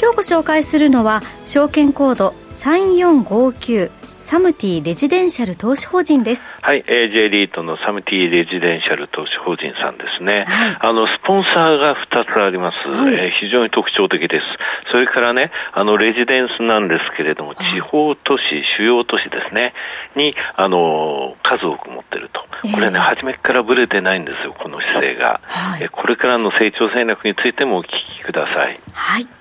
[0.00, 3.90] 今日ご紹介するのは証券コード3459
[4.22, 6.56] サムティレジデンシャル投資法人です。
[6.62, 10.44] はい、えー、J リートのサムティレジデンシャル投資法人さんですね。
[10.46, 14.44] はい、あの、スポンサーが2つあります、はい、えー、非常に特徴的です。
[14.92, 18.42] それからね、あの、レジデンスなんですけれども、地方都市、
[18.78, 19.74] 主要都市ですね、
[20.14, 22.40] に、あの、数多く持ってると。
[22.72, 25.40] これね、初めからぶれてないんですよ、この姿勢が。
[25.48, 28.78] はい、えこれからの成長戦略についてもお聞きください。
[28.92, 29.39] はい。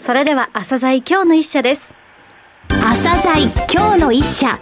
[0.00, 1.92] それでは、朝鮮今日の一社です。
[2.68, 4.58] 朝鮮今日の一社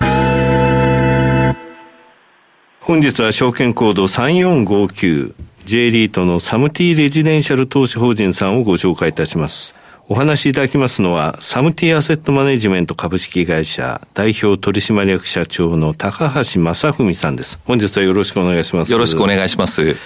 [2.80, 9.76] 本日は証券コード3459 J リートのサムティレジデンシャル投資法人さんをご紹介いたします。
[10.08, 17.60] お話しいただきますのは、サムティアセットマネジメント株式会社代表取締役社長の高橋正文さんです。
[17.64, 18.90] 本日はよろしくお願いします。
[18.90, 19.96] よろしくお願いします。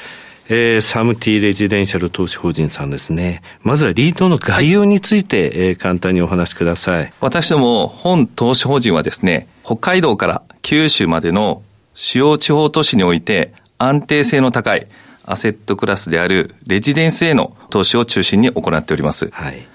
[0.48, 3.42] えー、サムティレジデンシャル投資法人さんですね。
[3.62, 7.12] まずはリートの概要について、はい、えー、簡単にお話しください。
[7.20, 11.62] 私ども本投資法人はですね、北海道から九州までの
[11.94, 14.86] 主要地方都市において安定性の高い
[15.24, 19.30] アセットクラスであるレジデンスへの投資を中心に行っております。
[19.30, 19.66] はい、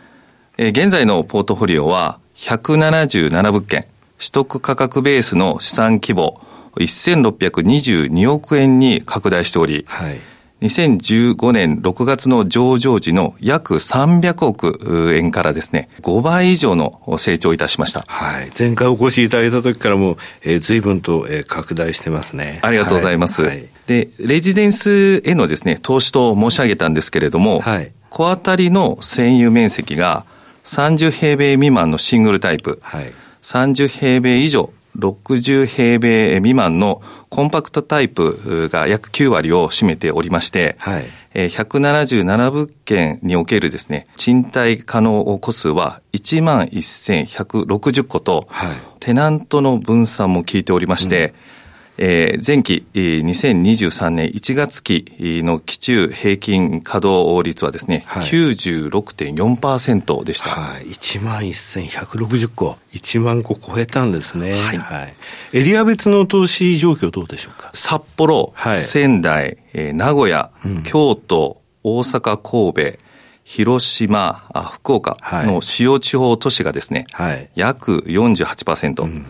[0.58, 3.86] えー、現在のポートフォリオは177物件、
[4.20, 6.42] 取得価格ベースの資産規模
[6.76, 10.20] 1622億円に拡大しており、はい
[10.62, 18.06] 2015年6月の上場時の約300億円からですね、5倍以上の成長いたしました。
[18.08, 18.52] はい。
[18.58, 22.60] 前回お越しいただいた時からも、えー、随分と、えー、拡大してますね。
[22.64, 23.44] ありがとうございます。
[23.44, 30.26] はい、で、レジデンスへのですね、投資と申し上げたんですけれども、はい、小当たりの占有面積が
[30.64, 51.57] 30平米未満のシングルタイプ、はい、30平米以上60平米未満のコンパクトタイプが約9割を占めておりまして、はい、177物件におけるですね、賃貸可能戸数は1万1160個と、はい、テナントの分散も効いておりまして、うん
[52.00, 55.04] えー、前期2023年1月期
[55.44, 60.50] の期中平均稼働率はですね、はい、96.4%でした。
[60.52, 64.52] はい、1万1160個、1万個超えたんですね。
[64.54, 64.78] はい。
[64.78, 65.14] はい、
[65.54, 67.72] エリア別の投資状況どうでしょうか？
[67.74, 72.98] 札幌、はい、仙台、えー、名古屋、うん、京都、大阪、神戸、
[73.44, 74.44] 広島、
[74.74, 79.26] 福岡の主要地方都市がですね、はい、約48%、うん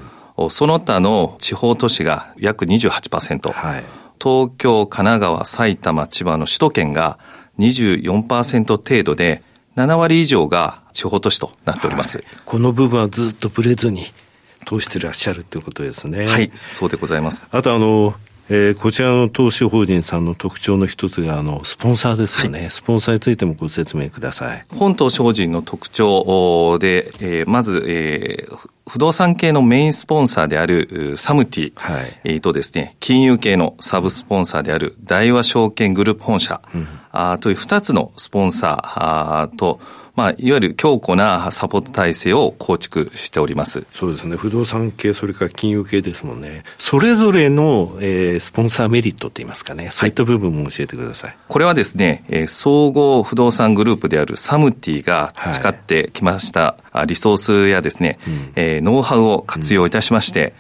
[0.50, 3.84] その他の地方都市が約28%、はい、
[4.22, 7.18] 東京、神奈川、埼玉、千葉の首都圏が
[7.60, 9.44] 24%程度で、
[9.76, 12.18] 7割以上が地方都市となっております。
[12.18, 14.06] はい、この部分はずっとブレずに
[14.68, 16.26] 通してらっしゃるということですね。
[16.28, 17.48] はい、そうでございます。
[17.52, 18.16] あとあの、
[18.50, 24.66] えー、こちらの投資法人さんの特徴の一つが、あの、スポンサーですよね、はい、スポンサーについてもご説明ください。
[24.70, 39.82] 本投資法人の特徴で、えー、まず、えー、不動産系のメインスポンサーであるサムティ、はい、とですね、金融系のサブスポンサーである大和証券グループ本社、うん、あという二つのスポンサーと、
[40.18, 43.86] まあ、いわゆる強固なサポート体制を構築しております。
[43.92, 44.36] そうですね。
[44.36, 46.64] 不動産系、それから金融系ですもんね。
[46.80, 49.90] それぞれの、えー、スポンサーメリットって言いますかね。
[49.92, 51.30] そういった部分も教えてください。
[51.30, 60.56] はい、これはですね、えー、総合不動産グループであるサムティが培ってきました、はい、リソースやですね、うん、えー、ノウハウを活用いたしまして、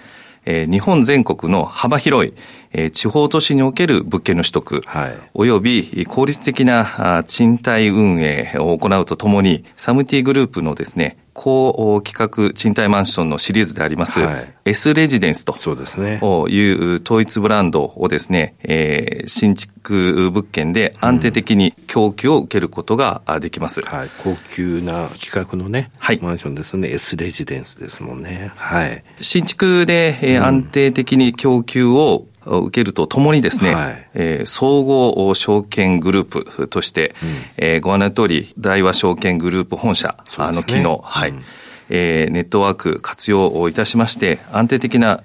[0.46, 2.36] うん、えー、日本全国の幅広い、
[2.78, 23.82] えー、地方都市における物件の取得、はい、および効率的な賃貸運営を行うとともに、サムティグループのですね、高規格賃貸マンションのシリーズであります、はい、S レジデンスという統一ブランドをですね、えー、新築物件で安定的に供給を受けることができます。
[23.82, 28.52] うん、はい、高級な規格のね、はい、マンションですね、S レジデンスですもんね。
[28.56, 29.04] はい。
[29.20, 41.44] 新築で、えー、安定的に供給を受けるとともにですね、はい、えー、総合証券グループとして、うん、えー、ご案内の通り、大和証券グループ本社の機能、はい、うん、
[41.90, 45.22] えー、ネットワーク活用をいたしまして、安定的な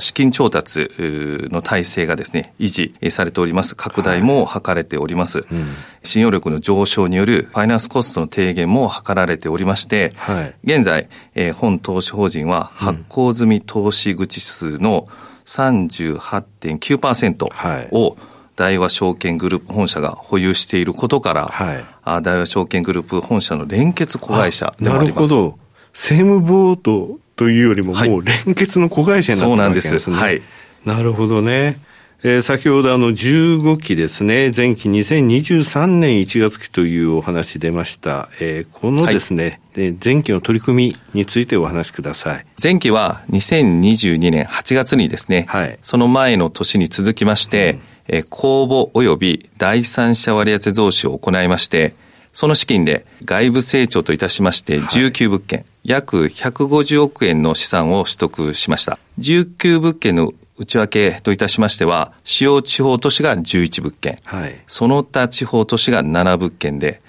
[0.00, 3.74] 資金調達の体制がですね、維持されております。
[3.74, 5.38] 拡大も図れております。
[5.38, 5.66] はいうん、
[6.02, 15.08] 信用力の上昇によるファイナンスコストの低減も図られておりまして、はい、現在、えー、本投資法人は発行済み投資口数の
[15.48, 17.46] 38.9%
[17.94, 18.16] を、
[18.56, 21.84] 大和証券グループ本社が保有していることから、はい、
[22.22, 25.16] 大和証券グループ本社の連結子会社でもあります。
[25.16, 25.58] なるほど。
[25.92, 30.16] 政務ボートというよりも、もう連結の子会社になってるわけですね。
[30.16, 30.42] はい、
[30.84, 31.78] なるほどね。
[32.24, 38.28] えー、先ほどあの15期ですね、前期2023年1月期というお話出ました。
[38.40, 39.60] えー、このですね、はい、
[40.04, 42.46] 前期の取り組みについてお話しください。
[42.62, 47.80] 前期は2022年8月にですね、はい、その前の年に続きまして、うん。
[48.08, 51.94] え公募及び第三者割当増資を行いまして、
[52.32, 58.98] その資金で外部成長といたしまして19物件、はい、約150億円の資産を取得しました。
[59.18, 67.00] 19物件の内訳といたしましては、主要地方都市が11物件、はい、その他地方都市が7物件で、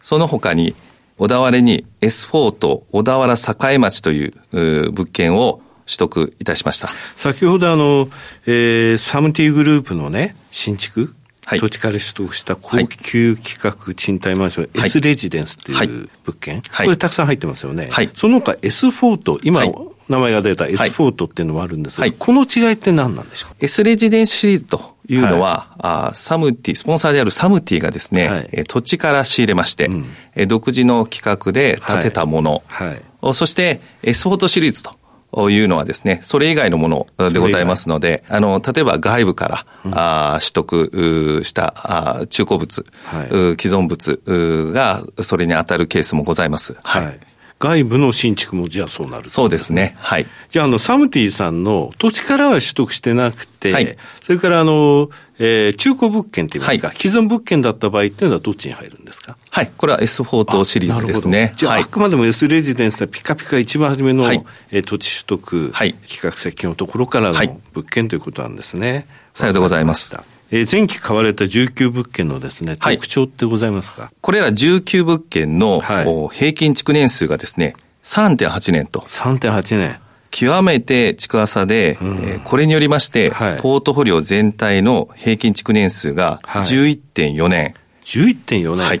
[0.00, 0.74] その他に
[1.18, 3.34] 小田原に S4 と小田原
[3.72, 6.90] 栄町という物件を取得いたしました。
[7.16, 8.08] 先ほどあの、
[8.46, 17.88] えー、サムティグループのね、新築、はい、土地から取得した高級規格賃貸マンション、はい、S レジデンスっていう物件、はい、これたくさん入ってますよね。
[17.90, 19.64] はい、その他 S フォート、今、
[20.08, 32.88] 名前が出た S フォートっていうのもあるんですが、はい、この違いって何なんでしょう ?S レジデンスシリーズというのは、はい、あサムティ、スポンサーであるサムティがですね、はい、土地から仕入れまして、うん、独自の規格で建てたもの、はい。
[33.20, 36.88] はい、そして S フォートシリーズというのはですね、それ以外のも
[37.18, 43.28] のでございますので、あの、例えば外部から、うん、あ取得したあ中古物、はい、
[43.60, 46.76] 既存物がそれに当たるケースもございます。
[46.82, 47.20] はい、はい
[47.60, 49.96] 外部の新築もじゃあそうなる、そうですね。
[49.98, 50.26] はい。
[50.48, 55.10] じゃあ、あの、サムティさんの土地からは取得してなくて、はい、それからあの、
[55.40, 59.36] えー、中古物件って言いますか、はい、既存物件だった場合っていうのはどっちに入るんですか？
[59.50, 59.70] はい。
[59.76, 61.52] これは S フォートシリーズですね。
[61.56, 69.08] じゃあ、はい、あくまでも S レジデンスはピカピカ一番初めの、はい、えー、土地取得、はい、企画設計のところからの物件ということなんですね。
[69.34, 70.16] さようでございます。
[70.50, 79.00] えー、前期買われた19物件のですね、特徴ってございますか、はい、これら19物件の、はい、平均築年数がですね、3.8年と。
[79.00, 80.00] 3.8年。
[80.30, 87.62] 極めて築浅で、うん、えー、これによりまして、はい、ポートフォリオ全体の平均築年数が11.4年。
[87.62, 87.74] はい、
[88.04, 89.00] 11.4年、はい、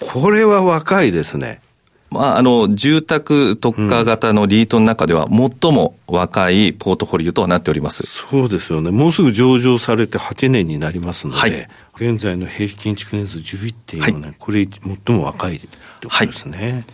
[0.00, 1.60] これは若いですね。
[2.10, 8.04] まあ、あの、住宅特化型のリートの中では最も若いポートフォリオとなっております。
[8.06, 8.90] そうですよね。
[8.90, 15.66] もうすぐ上場されて8年になりますので、はい、現在の平均築年数11.4年、はい、これ最も若いって
[16.04, 16.72] ことですね。
[16.72, 16.84] はい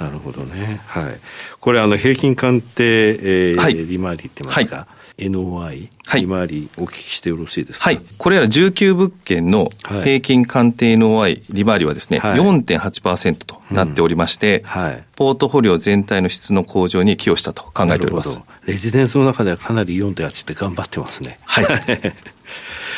[0.00, 0.80] なるほどね。
[0.86, 1.20] はい。
[1.60, 4.86] これ、あの、平均鑑定、えー、はい、利回りって言いますか、はい、
[5.18, 7.84] NOI、はい、利回りお聞きしてよろしいですか？
[7.84, 8.00] はい。
[8.18, 9.70] これら19物件の
[10.02, 18.42] 平均鑑定 NOI、利回りはですね、はい、4.8%となっておりまして、うん、はい、ポートフォリオ全体の質の向上に寄与したと考えております。
[18.66, 21.38] レジデンスの中ではかなり4.8って頑張ってますね。
[21.44, 21.66] はい。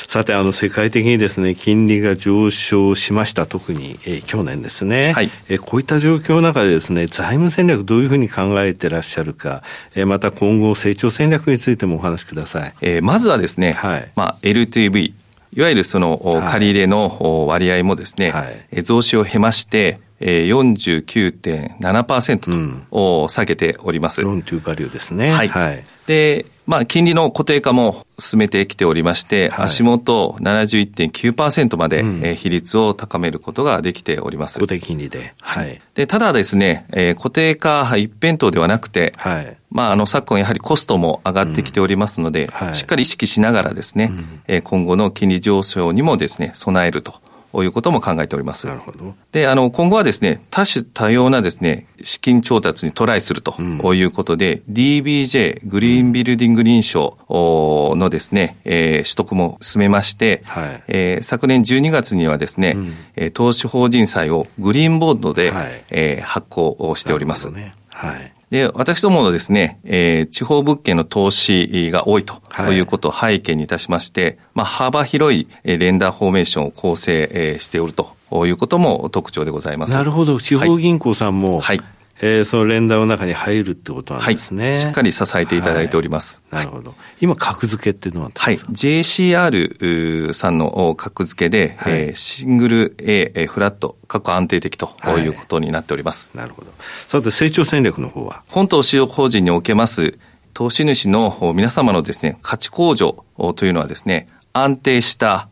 [0.06, 3.47] さて、あの、世界的にですね、金利が上昇しました。
[3.47, 5.12] 特に、えー、去年ですね。
[5.12, 5.31] はい。
[5.49, 9.64] えー、こういった状況の中でですね、財務戦略どういうふうに考えてらっしゃるか、
[9.97, 12.75] えー、また今後成長戦略についてもお話しください。
[12.82, 14.08] えー、まずはですね、はい。
[14.14, 15.12] まあ、LTV、
[15.53, 24.22] いわゆるその借り入れの割合もですね、はい、増資を経まして、49.7%と下げております。
[24.22, 25.32] ローントゥーバリューですね。
[25.32, 25.48] はい。
[25.48, 34.58] はい、で、まあ、金利の固定化も進めてきておりまして、はい、足元71.9%まで、うん、比率を高めることができております。
[34.58, 35.35] 固定金利で。
[35.41, 35.81] はい。
[35.94, 39.56] で、ただですね、えー、固定化一辺倒ではなくて、はい。
[39.70, 47.15] まあ、あの、昨今やはりコストも上がってきておりますので、うんはい、しっかり意識しながらですね、うん、えー、今後の金利上昇にもですね、備えると。
[47.56, 48.67] ということも考えております。
[48.67, 49.15] なるほど。
[49.32, 53.55] で、あの、今後はですね、多種多様なですね、資金調達にトライすると
[53.94, 62.75] いうことで、うん、DBJ、グリーンビルディング認証のですね、えー、取得も進めまして、はい、えー、昨年12月にはですね、
[63.17, 67.51] うん、投資法人債をグリーンボードで、はい、えー、発行をしております。
[67.51, 68.35] ね、はい。
[68.50, 78.15] で、私どものですね、えー、地方物件の投資が多いということを背景にいたしまして、まあ、幅広いレンダーフォーメーションを構成しておると
[78.46, 79.94] いうことも特徴でございます。
[79.94, 80.41] なるほど。
[80.41, 81.81] 地方銀行さんも、はい、
[82.20, 84.69] えー、その連打の中に入るってことなんですね。
[84.69, 86.43] はい、しっかり支えていただいております。
[86.51, 86.94] はい、なるほど。
[87.20, 88.56] 今、格付けっていうのははい。
[88.56, 96.31] JCR さんの格付けで、はい、えー、シングル A、フラット、過去安定的ということになっております。
[96.35, 96.73] なるほど。
[97.06, 98.43] さて、成長戦略の方は？
[98.49, 100.19] 本島主要法人におけます
[100.55, 103.25] 投資主の皆様のですね、価値向上
[103.56, 105.49] というのはですね、安定した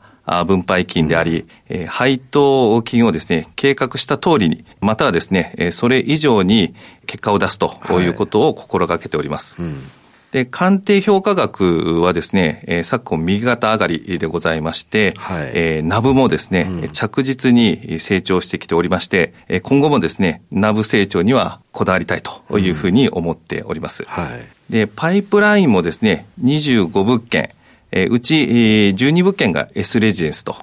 [0.47, 1.47] 分配金であり、
[1.89, 6.75] 配当金をですね、計画した通りに、またはですね、それ以上に
[7.07, 8.05] 結果を出すとい。
[8.09, 9.61] うことを心がけております。
[9.61, 9.91] はいうん。
[10.33, 24.03] で、鑑定評価額はですね、えー、昨今右肩上がりでございまして、はい、えー、ナブもですね、うん、着実に成長してきておりまして、今後もですね、ナブ成長にはこだわりたいというふうに思っております。
[24.03, 24.09] うん。
[24.09, 27.51] はい、で、パイプラインもですね、25物件、
[27.97, 30.57] えー、うち、えー、12物件が S レジデンスと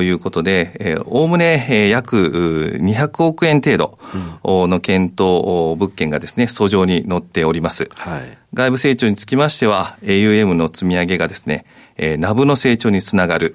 [0.00, 0.08] い。
[0.10, 3.98] うことで、おおむね、えー、約200億円程度
[4.44, 7.90] の検討物件がですね、訴状に載っております。
[7.96, 11.64] はい、外部成長につきましては、AUM の積み上げがですね、
[11.96, 13.54] えー、ナブの成長につながる、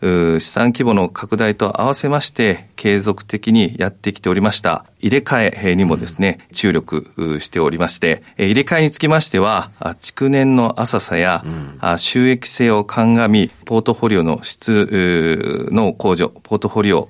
[0.00, 17.08] うん、資産規模の拡大と合わせまして、継続的にやってきておりました、入れ替えにもですね、うん、注力しておりまして、入れ替えにつきましては、築年の浅さや、うん、収益性を鑑み、ポートフォリオの質の向上、ポートフォリオ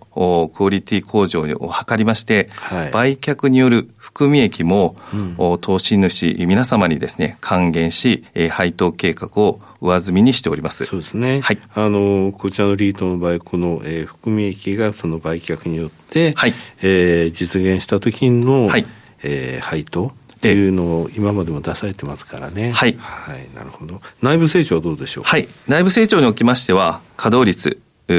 [0.53, 10.87] クオリティ向上を図りまして、はい、売却による含み益も、うん、投資主皆様にですね、還元し、配当計画を上積みにしております。
[10.87, 11.41] そうですね。
[11.43, 11.59] はい。
[11.75, 18.87] あの、こちらのリートの場合、この、えー、含み益がその売却によって、はい、えー、実現した時の、はい、
[19.23, 22.73] えー、配当っていうのを今までも出されてますからね。
[22.73, 22.97] はい。
[22.99, 24.03] はい、なるほど。
[24.21, 25.25] 内部成長はどうでしょう？
[25.25, 25.49] はい。
[25.69, 27.79] 内部成長におきましては、稼働率、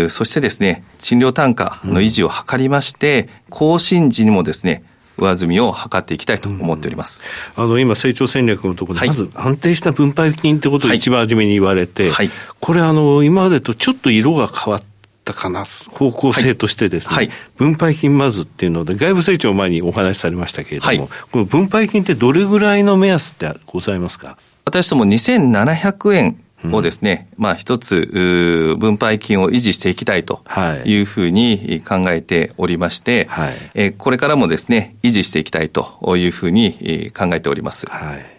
[0.10, 4.84] そしてですね、賃料単価の維持を図りまして、うん、更新時にもですね、
[5.18, 7.24] 上積みを図っていきたいと思っております。
[7.56, 14.84] うん、あの、今、成長戦略のところで、まず安定した分配金ってことを一番初めに言われて、はい、これ、あの、今までとちょっと色が変わっ
[15.26, 21.00] たかな、方向性としてですね、はい、分配金まずっていうので、外部成長前にお話しされましたけれども、はい、
[21.32, 24.38] この分配金ってどれぐらいの目安ってございますか？
[24.64, 26.38] 私ども2700円
[26.72, 30.44] をですね、うん、まあ一つ、分配金を維持していきたいと
[30.86, 30.96] い。
[31.02, 37.86] うふうに考えておりまして、はい、えこれからもですね、維持していきたいというふうに考えております。
[37.90, 38.35] はい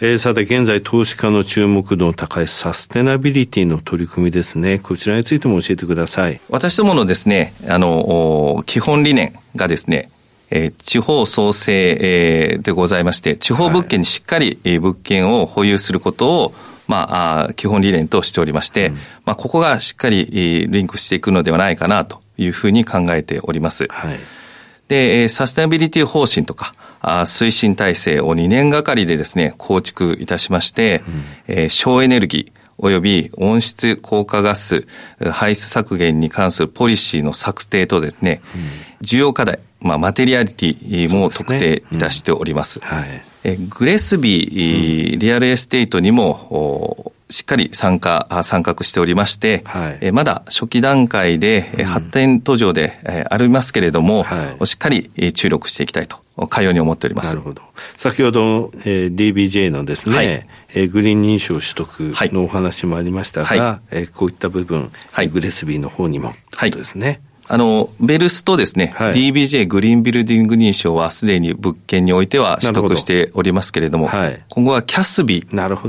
[0.00, 4.78] えー、さて、現在投資家の注目度の高いサステナビリティの取り組みですね。
[4.78, 6.40] こちらについても教えてください。
[6.48, 10.08] 私どものですね、あの、基本理念がですね、
[10.50, 16.54] えー、地方創生、えー、でございまして、地方物件にしっかり、物件を保有することを、
[16.86, 23.88] まあ、基本理念としておりまして、うん、まあ、ここがしっかりリンクしていくのではないかなというふうに考えております。
[23.90, 24.18] はい、
[24.86, 26.70] で、サステナビリティ方針とか、
[27.02, 34.86] 推進体制を2年がかりでですね、構築いたしまして、うん、えー、省エネルギー、及び温室効果ガス
[35.18, 42.74] 排出削減に関するポリシーの策定とですね、うん、重要課題、まあ、マテリアリティも特定いたしております。
[42.74, 43.56] すねうん、はい。
[43.68, 52.98] GRESB、リアルエステートにも、しっかり参加、参画しておりまして、はい、まだ初期段階で発展途上で
[53.30, 57.30] ありますけれども、はい、しっかり注力していきたいと、かように思っております。
[57.30, 57.62] なるほど。
[57.96, 67.20] 先ほど、えー、DBJ のですね、はい、えー、グリーン認証取得のお話もありましたが、はい、えー、こういった部分、はい、グレスビーの方にも、はい、ですね？
[67.50, 75.46] あの、ベルスとですね、はい、DBJ グリーンビルディング認証はすでに物件においては取得しておりますけれども、はい、今後はキャスビ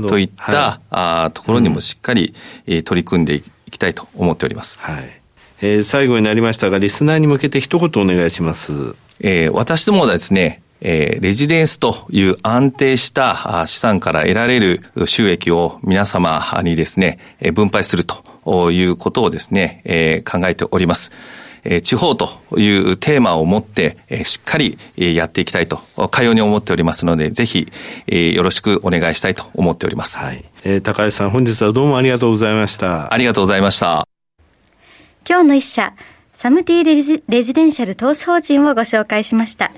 [0.08, 2.34] といった、はい、あところにもしっかり、
[2.66, 4.78] うん、取り組んでいきたいと思っております。
[4.80, 5.20] はい
[5.62, 8.94] えー、最後になりましたが、リスナーに向けて一言お願いします。
[9.20, 17.18] えー、私どもはですね、えー、レジデンスという安定した資産から得られる収益を皆様にですね、
[17.52, 21.12] 分配するということをですね、えー、考えております。
[21.64, 25.76] え地方というテーマを持って、えしっかりやっていきたいと、
[26.08, 27.70] かように思っておりますので、ぜひ、
[28.06, 30.18] えよろしくお願いしたいと思っております。
[30.18, 30.44] はい。
[30.64, 33.12] えー、高橋さん、本日はどうもありがとうございました。
[33.12, 34.06] ありがとうございました。
[35.28, 35.92] 今日の一社、
[36.42, 39.70] サムティレジレジデンシャル投資法人をご紹介しました。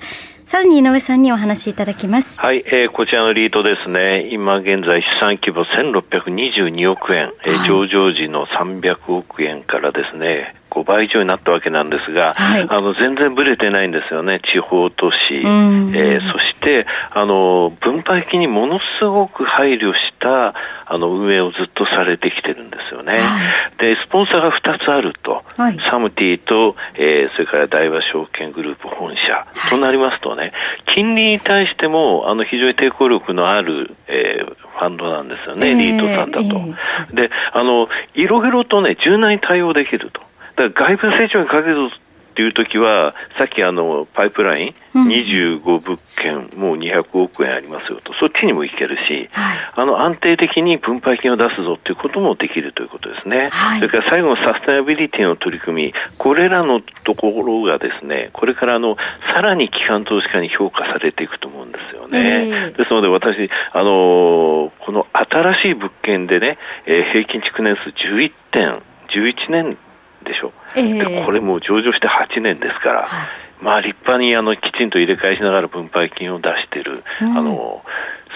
[0.44, 2.38] さらに井上さんにお話しいただきます。
[2.38, 20.54] はい、えー、こちらのリートですね、今現在資産規模1622億円、はい、えー、上場時の300億円からですね、5倍以上になったわけなんですが、はい、あの全然ぶれてないんですよね、地方都市、えー、そしてあの分配金にものすごく配慮した
[20.86, 23.12] あの運営をずっとされてきてるんですよね。
[23.12, 30.52] はい、で、スポンサーが2つあると、はい、サムティと、えー、それから大和証券グループ本社、となりますとね、
[30.94, 36.44] 金利に対してもあの非常に抵抗力のある、えー、ファンドなんですよね、リートさんだと。
[36.44, 40.20] えー、で、あの、いろいろとね、柔軟に対応できると。
[40.56, 41.90] だから外部成長にかける
[42.32, 53.50] っていう時は、さっきあの、パイプライン、25物件、もう200億円ありますよと、そっちにもいけるし、はい、あの、安定的に分配金を出すぞっていうこともできるということですね。
[53.52, 58.96] はい、それから最後のサステナビリティの取り組み、これらのところがですね、これからあの、
[59.34, 62.48] さらに機関投資家に評価されていくと思うんですよね。
[62.48, 66.56] えー、ですので私、あのー、この新しい物件でね、
[66.86, 69.76] えー、平均築年数11点、11年
[70.24, 73.26] でしょ、えこれも上場して8年ですから、は
[73.60, 77.82] い、まあ立派にあのきちんと入れ替えしながら分配金を出している、うん、あの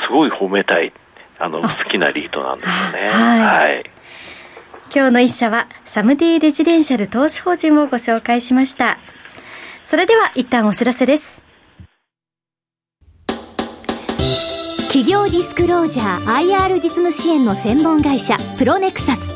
[0.07, 0.93] すごい褒めたい
[1.39, 3.09] あの好きなリートなんですよね。
[3.09, 3.91] はい、はい。
[4.95, 8.99] 今日の一社はサムディレジデンシャル投資法人をご紹介しました。
[9.85, 11.47] それでは一旦お知らせです。
[14.89, 19.36] 企業ディスクロージャー IR 実務支援の専門会社プロネクサス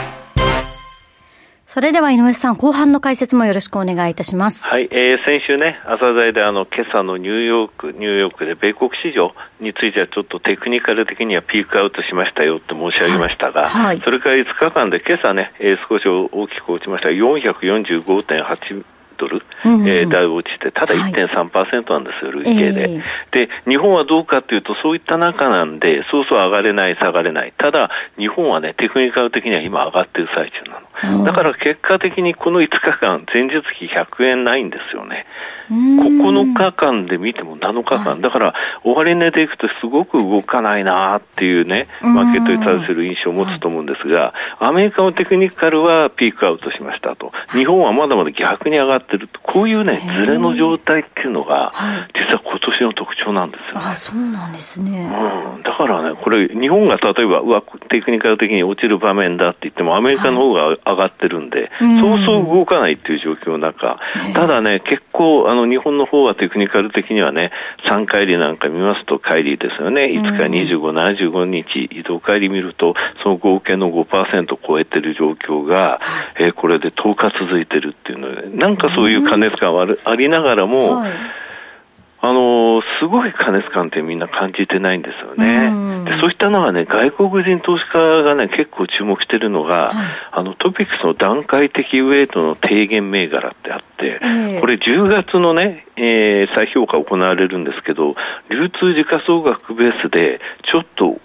[1.73, 4.67] それでは井上さん、後半の解説もよろしくお願いいたします。
[4.67, 18.83] はい、えー、先週ね、朝材であの、今朝のニューヨーク、ニューヨークで米国市場についてはちょっとテクニカル的にはピークアウトしましたよって申し上げましたが、はいはい、それから5日間で今朝ね、えー、少し大きく落ちました445.8
[19.21, 27.53] ドル、うんうん、えー、台落ちて、ただ1.3%なんですよ、累計で、えー、で、日本はどうかというと、そういった中なんで、そうそう上がれない、下がれない。
[27.57, 30.90] ただ、日本はね、テクニカル的には今上がってる最中なの。
[31.25, 35.25] だから結果的にこの5日間、前日比100円ないんですよね。
[35.71, 38.53] 9日間で見ても7日間、だから
[38.83, 51.71] 終値でいくとすごく動かないなっていうね、マーケットに対する印象を持つと思うんですが、アメリカのテクニカルはピークアウトしましたと、日本はまだまだ逆に上がってると、こういうね、ずれの状態っていうのが、
[52.13, 55.09] 実は今年の特徴なんですよ、ね、あそうなんですね、
[55.55, 63.99] うん、だからね、これ、日本が例えば、うわ、テクニカル的に落ちる場面だって言っても、アメリカの方が上がってるんで、はい、そうそう動かないっていう状況の中、
[64.33, 67.51] ただね、結構、あの日本の方はテクニカル的にはね、
[67.89, 75.97] 3回りなんか見ますと、帰りですよね、5日25、75日、移動帰り見ると、その合計の5%超えてる状況が、
[76.39, 81.11] えー、これで10日続いてるっていうので、なんかそういう過熱感はありながらも、はい
[82.23, 86.05] あのすごい過熱感ってみんな感じてないんですよね。
[86.05, 89.93] でそういったのがね、外国人投資家がね、結構注目してるのが、はい、
[90.31, 98.15] あのトピックスの段階的ウェイトの低減銘柄ってあって、えー、これ10月のね、えー、再評価行われるんですけど、
[98.49, 100.39] 流通時価総額ベースで、
[100.71, 101.19] ちょっと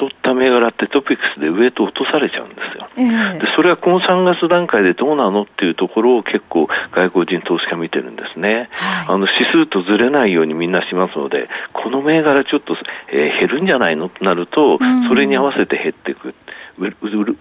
[0.00, 12.76] 劣った銘柄ってトピックスでウエイト落とされちゃうんですよ、えー、でそれはこの3月段階でどうなのっていうところを結構外国人投資家見てるんですね、はい、あの指数とずれないようにみんなしますのでこの銘柄ちょっと、
[13.12, 14.08] えー、減るんじゃないの？
[14.08, 16.34] となると、それに合わせて減っていく。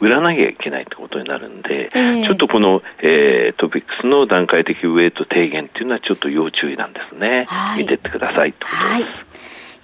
[0.01, 7.45] 売らなきゃいけないってことになるんで、えー、ちょっとこの、えー、トピックスの段階的ウエイト低減っていうのはちょっと要注意なんですね。
[7.47, 8.83] はい、見てってくださいってことです。
[8.83, 9.03] はい、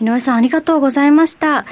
[0.02, 1.64] 井上さんありがとうございました。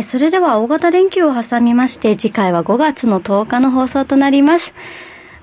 [0.00, 4.72] それでは大型連休を挟みまして、次回は5月の10日の放送となります。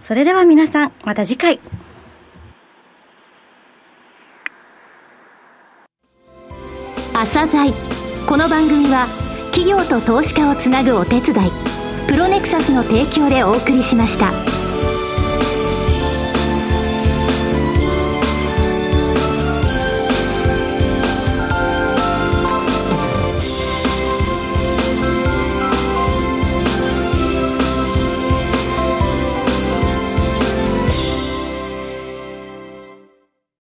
[0.01, 1.59] それでは皆さん、また次回。
[7.13, 7.71] 朝鮮
[8.29, 9.05] この番組は
[9.51, 11.51] 企業と投資家をつなぐお手伝い
[12.07, 14.58] プロネクサスの提供でお送りしました。